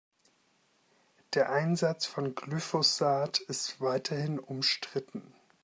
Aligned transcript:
Der 1.35 1.51
Einsatz 1.51 2.07
von 2.07 2.33
Glyphosat 2.33 3.37
ist 3.37 3.79
weiterhin 3.81 4.39
umstritten. 4.39 5.21